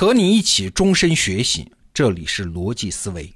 [0.00, 3.30] 和你一起终身学习，这里是逻辑思维。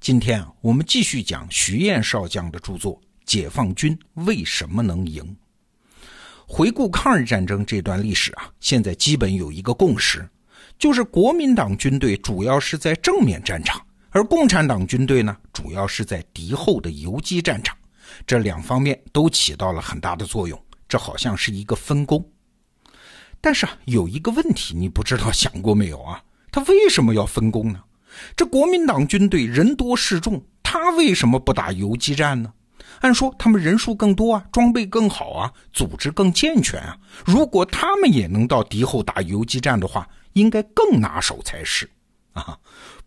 [0.00, 2.94] 今天啊，我们继续讲徐彦少将的著作
[3.26, 5.22] 《解放军为什么能赢》。
[6.46, 10.26] 回顾抗日战争这段历史啊，现在基本有一个共识，
[10.78, 13.78] 就是国民党军队主要是在正面战场，
[14.08, 17.76] 而共产党军队呢，主要是在敌后的游击战场。
[18.26, 20.58] 这两方面都起到了很大的作用，
[20.88, 22.26] 这好像是一个分工。
[23.40, 26.22] 但是啊，有一个问题，你不知道想过没有啊？
[26.50, 27.80] 他为什么要分工呢？
[28.34, 32.52] 这国民党军队人多势众，他为什么不打游击战呢？
[33.00, 36.96] 按说他们人数更多啊，装备更好啊，组织更健全啊。
[37.24, 41.88] 如果他们也能到敌后打游击战的话，应该更拿手才是
[42.32, 42.58] 啊！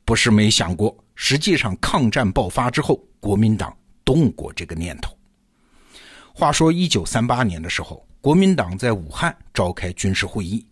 [0.05, 3.75] 不是没想过，实际上抗战爆发之后，国民党
[4.05, 5.17] 动过这个念头。
[6.33, 10.65] 话说一九三八年的时候，国民党在武汉召开军事会议，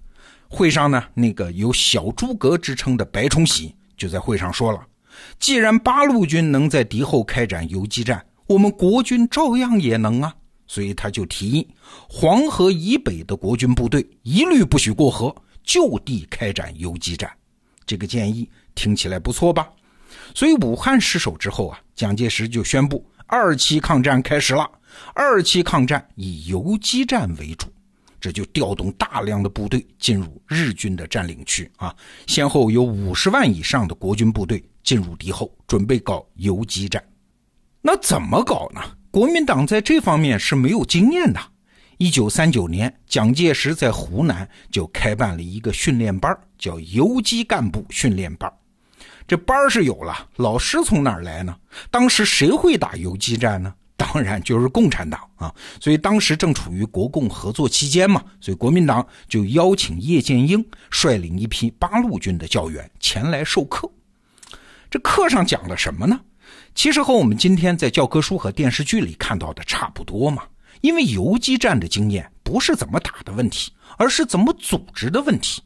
[0.49, 4.85] 会上呢，那个有“小诸葛”之称的白崇禧就在会上说了
[5.39, 10.35] ：“既然八路军能在敌后开展游击战，我们国军照样也能啊。”
[10.67, 11.65] 所以他就提议，
[12.09, 17.31] 黄河以北的国军部队一律不许过河，就地开展游击战。
[17.85, 19.69] 这个建议听起来不错吧？
[20.35, 24.69] 所以武汉失守之后啊，蒋介石就宣布二期抗战开始了。
[25.13, 27.67] 二期抗战以游击战为主，
[28.19, 31.95] 这就调动大量的部队进入日军的占领区啊，
[32.25, 37.03] 先后有五十万以上的国军部队进入敌后，准备搞游击战。
[37.81, 38.81] 那怎么搞呢？
[39.11, 41.39] 国民党在这方面是没有经验的。
[41.97, 48.51] 一九三九年，蒋介石在湖南就开办了一个训练班，叫游击干部训练班。
[49.27, 51.55] 这班是有了，老师从哪儿来呢？
[51.89, 53.73] 当时谁会打游击战呢？
[54.17, 63.87] 当然就是共产党啊，所以当时正处于国共合作期间嘛，所以国民党就邀请叶剑英率领一批八路军的教员前来授课。
[64.89, 66.19] 这课上讲了什么呢？
[66.73, 70.41] 其实和我们今天在教科书和电视剧里看到的差不多嘛。
[70.81, 75.61] 因为游击战的经验不是怎么打的问题，而是怎么组织的问题。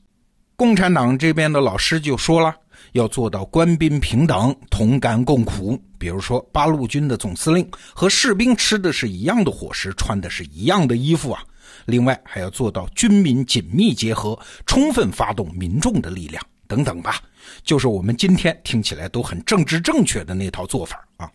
[0.57, 2.53] 共产党这边的老师就说了。
[2.93, 5.81] 要做到官兵平等、同甘共苦。
[5.97, 11.43] 比如说，八路军的总司令和士兵吃的是一样的伙食，穿的是一样的衣服啊。
[11.85, 17.21] 另外，还要做到军民紧密结合，充分发动民众的力量等等吧。
[17.63, 21.31] 就是我们今天听起来都很政治正确的那套做法啊。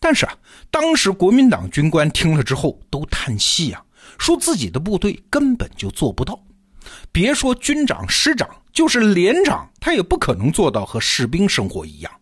[0.00, 0.34] 但是啊，
[0.70, 3.82] 当时国民党军官听了之后都叹气啊，
[4.18, 6.38] 说自己的部队根本就做不到。
[7.12, 8.48] 别说军长、师长。
[8.74, 12.12] 就是连长，他也不可能做到和士兵生活一样。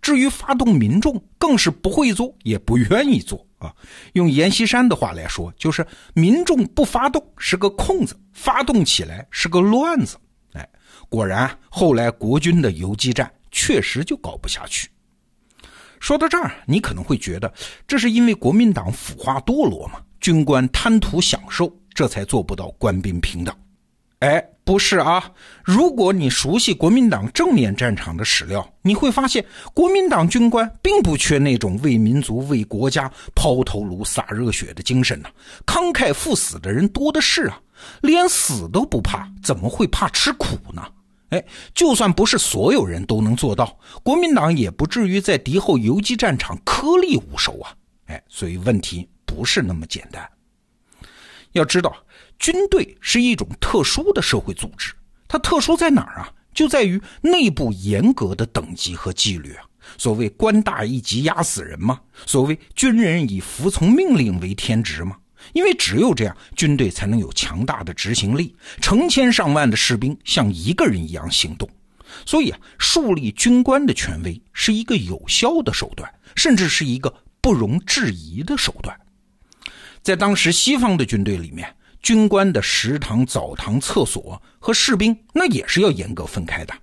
[0.00, 3.74] 至于发动民众，更是不会做，也不愿意做啊。
[4.12, 5.84] 用阎锡山的话来说，就是
[6.14, 10.16] 民众不发动是个空子，发动起来是个乱子。
[10.52, 10.68] 哎，
[11.08, 14.88] 果然，后来国军的游击战确实就搞不下去。
[15.98, 17.52] 说到这儿，你可能会觉得，
[17.88, 23.52] 这是因为国民党腐化堕落嘛，军官贪图享受，这才做不到官兵平等。
[24.20, 25.30] 哎，不是啊！
[25.62, 35.28] 如果你熟悉国民党正面战场的史料，你会发现国民党军官并不缺那种为民族、为国家抛头颅、洒热血的精神呢，
[35.64, 37.60] 慷慨赴死的人多的是啊！
[38.02, 40.82] 连死都不怕，怎么会怕吃苦呢？
[41.28, 47.72] 哎，就算不是所有人都能做到，国民党也不至于在敌后游击战场颗粒无收啊！
[48.06, 50.28] 哎，所以问题不是那么简单。
[51.52, 51.96] 要知道。
[52.38, 54.92] 军队是一种特殊的社会组织，
[55.26, 56.32] 它特殊在哪儿啊？
[56.54, 59.64] 就在于内部严格的等级和纪律啊。
[59.96, 65.16] 所谓官大一级压死人嘛，所谓军人以服从命令为天职嘛。
[65.52, 71.68] 因为只有这样，军队才能有强大的执行力，成千上万的士兵像一个人一样行动。
[72.26, 78.98] 所以啊，树立军官的权威是一个有效的手段，甚至是一个不容置疑的手段。
[80.02, 81.72] 在当时西方的军队里面。
[82.02, 86.74] 军官的食堂、澡堂、厕所和士兵那也是要严格分开的。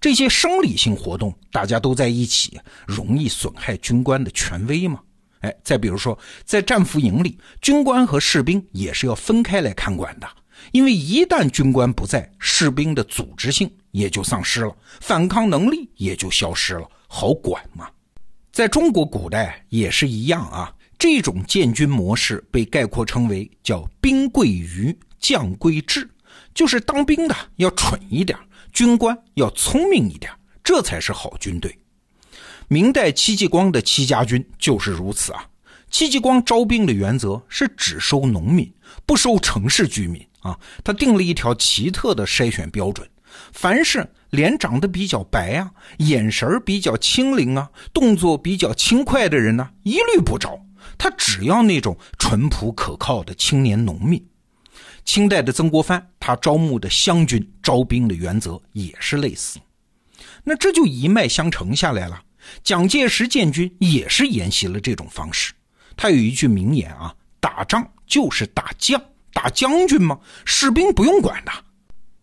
[0.00, 5.00] 这些生理性活动大家都在一起，容易损害军官的权威吗？
[5.40, 10.28] 哎，再比如说，在战俘营里，军官和士兵也是要分开来看管的，
[10.70, 17.88] 因为一旦军官不在，士兵的组织性也就丧失了，反抗能力也就消失了，好管吗？
[18.52, 20.70] 在中国古代也是一样啊。
[21.00, 26.06] 这种建军模式被概括称为叫“兵贵于将贵智”，
[26.52, 28.38] 就是当兵的要蠢一点，
[28.70, 30.30] 军官要聪明一点，
[30.62, 31.74] 这才是好军队。
[32.68, 35.42] 明代戚继光的戚家军就是如此啊。
[35.90, 38.70] 戚继光招兵的原则是只收农民，
[39.06, 40.54] 不收城市居民啊。
[40.84, 43.08] 他定了一条奇特的筛选标准，
[43.54, 45.70] 凡是脸长得比较白啊，
[46.00, 50.60] 眼神比较清灵啊，动作比较轻快的人呢，一律不招。
[50.98, 54.24] 他只要那种淳朴可靠的青年农民。
[55.04, 59.58] 清代的曾国藩，他招募的湘军招兵的原则也是类似。
[60.44, 62.22] 那这就一脉相承下来了。
[62.62, 65.52] 蒋介石建军也是沿袭了这种方式。
[65.96, 71.52] 他有一句名言啊：“打仗就是打将，打将军嘛，士兵不用管的。”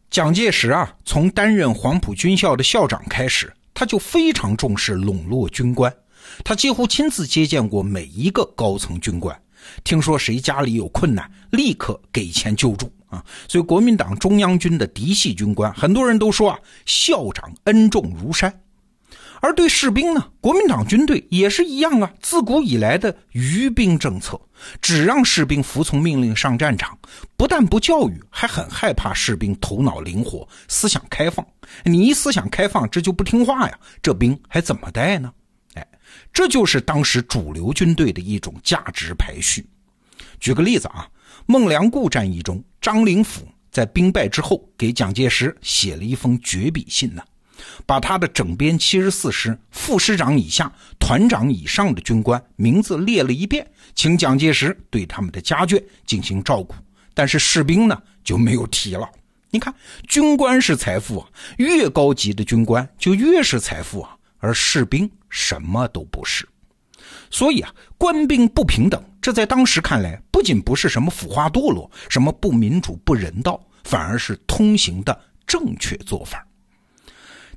[0.10, 5.94] 蒋介石啊，从担任黄埔军校的校长开始，他就非常重视笼络军官。
[6.44, 9.38] 他几乎亲自接见过每一个高层军官，
[9.84, 13.24] 听说谁家里有困难，立刻给钱救助啊！
[13.48, 18.62] 所以国民党中央军的嫡系军官，很多人都说啊，校长恩重如山。
[19.40, 24.40] 而对士兵呢，国民党军队也是一样啊，自古以来的愚兵政策，
[24.82, 26.98] 只让士兵服从命令上战场，
[27.36, 31.46] 不但不教育，还很害怕士兵头脑灵活、思想开放。
[31.84, 35.32] 你一思想开放，这就不听话呀，这兵还怎么带呢？
[36.34, 39.66] 这就是当时主流军队的一种价值排序。
[40.40, 41.08] 举个例子啊，
[41.46, 47.22] 孟良崮战役中，张灵甫在兵败之后，给蒋介石写了一封绝笔信呢。
[47.88, 56.76] 把他的整编七十四师副师长以下、团长以上的军官名字列了一遍，请蒋介石对他们的家眷进行照顾。
[57.16, 59.10] 但是士兵呢就没有提了。
[59.50, 59.74] 你看，
[60.08, 61.28] 军官是财富啊，
[61.58, 66.48] 越高级的军官就越是财富啊，而士兵什么都不是。
[67.30, 76.46] 所以啊，官兵不平等，这在当时看来不仅不是什么腐化堕落、什么不民主不人道，反而是通行的正确做法。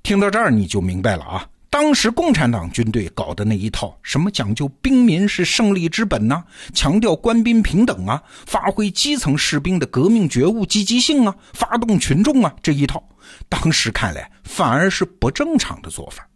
[0.03, 1.47] 听到这儿你就明白了啊！
[1.69, 6.43] 当时共产党军队搞的那一套，什么讲究兵民是胜利之本呐，
[6.75, 13.03] 强调官兵平等啊，发挥基层士兵的革命觉悟、积极性啊，发动群众啊，这一套，
[13.49, 16.27] 当时看来反而是不正常的做法。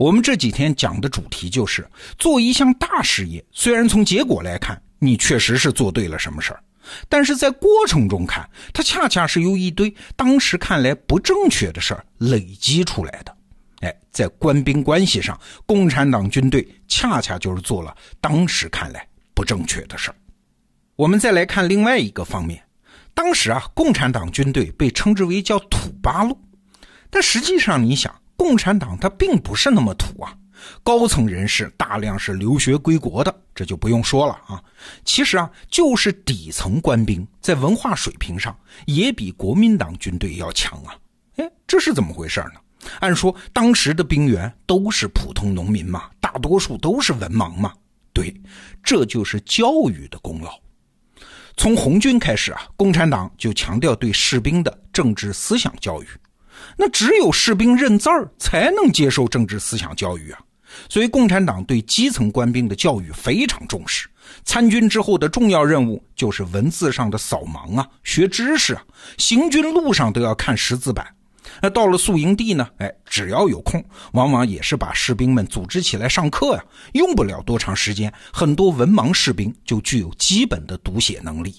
[0.00, 1.86] 我们这几天讲的主题就是
[2.18, 6.64] 做一项大事业，虽然从结果来看，你确实是做对了什么事儿。
[7.06, 13.36] 但是在过程中看，它恰恰是由一堆当时看来不正确的事儿累积出来的。
[13.80, 20.16] 哎，在官兵关系上，共产党军队恰恰就是做了当时看来不正确的事儿。
[20.96, 22.58] 我们再来看另外一个方面，
[23.12, 26.40] 当时啊，共产党军队被称之为叫土八路，
[27.10, 30.34] 但实际上你想，共产党它并不是那么土啊。
[30.82, 34.62] 高层人士大量是留学归国的，这就不用说了啊。
[35.04, 40.96] 其实啊，就是底层官兵在文化水平上也比国民党军队要强啊。
[41.36, 42.88] 哎，这是怎么回事呢？
[43.00, 47.74] 按说当时的兵员都是普通农民嘛，大多数都是文盲嘛。
[48.14, 48.34] 对，
[48.82, 50.58] 这就是教育的功劳。
[51.58, 56.06] 从红军开始啊，共产党就强调对士兵的政治思想教育。
[56.76, 60.40] 那只有士兵认字儿，才能接受政治思想教育啊。
[60.88, 64.08] 所以，共产党对基层官兵的教育非常重视。
[64.44, 68.82] 参军之后的重要任务就是文字上的扫盲啊，学知识啊。
[69.18, 71.04] 行军路上都要看识字板。
[71.60, 72.68] 那到了宿营地呢？
[72.78, 76.64] 哎，只要有空，往往也是把士兵们组织起来上课呀。
[76.92, 81.56] 用不了多长时间，很多文盲士兵就具有基本的读写能力。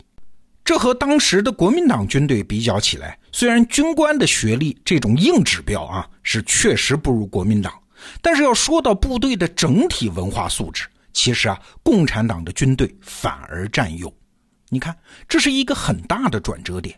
[0.71, 7.73] 这和当时的国民党军队比较起来，虽然军官的学历这种硬指标啊是确实不如国民党。
[8.21, 14.09] 但是要说到部队的整体文化素质，其实啊，共产党的军队反而占优。
[14.69, 14.95] 你看，
[15.27, 16.97] 这是一个很大的转折点。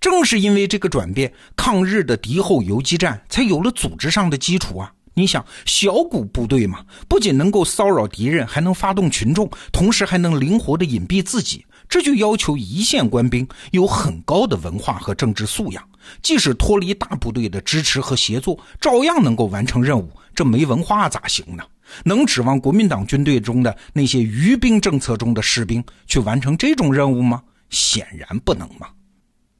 [0.00, 4.92] 正是因为这个转变，抗日的敌后游击战才有了组织上的基础啊。
[5.14, 11.64] 你想，小股部队嘛，不仅能够骚扰敌人，还能发动群众，同时还能灵活的隐蔽自己。
[11.88, 15.82] 这就要求一线官兵有很高的文化和政治素养，
[16.22, 20.10] 即使脱离大部队的支持和协作，照样能够完成任务。
[20.34, 21.64] 这没文化咋行呢？
[22.04, 27.42] 能指望国民党军队中的那些余兵政策中的士兵去完成这种任务吗？
[27.70, 28.88] 显然不能嘛！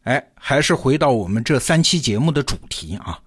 [0.03, 3.19] 哎，还是回到我们这三期节目的主题啊。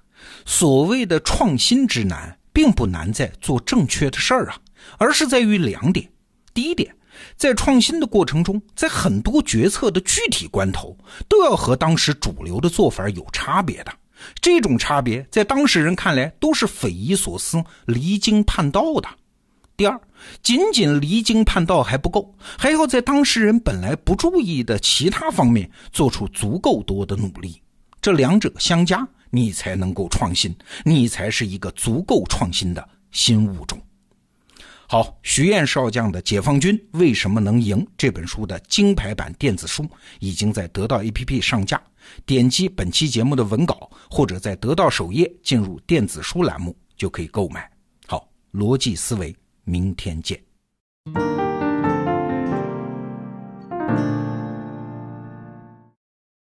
[0.46, 4.58] 所谓的创新之难，并不难在做正确的事儿啊，
[5.00, 6.08] 而是在于两点。
[6.54, 6.96] 第一点。
[7.38, 10.98] 在创新的过程中，在很多决策的具体关头，
[11.28, 13.94] 都要和当时主流的做法有差别的。
[14.40, 19.10] 这种差别在当事人看来都是匪夷所思、离经叛道的。
[19.76, 20.00] 第二，
[20.44, 27.60] 仅仅离经叛道还不够，还要在当事人本来不注意的其他方面做出足够多的努力。
[28.00, 33.82] 这两者相加，你才能够创新，你才是一个足够创新的新物种。
[34.92, 41.82] 好，徐燕少将的《解放军为什么能赢》这本书的金牌版电子书已经在得到 APP 上架，
[42.26, 47.72] 点击本期节目的文稿，或者在得到首页进入电子书栏目就可以购买。
[48.06, 49.34] 好，逻辑思维，
[49.64, 50.38] 明天见。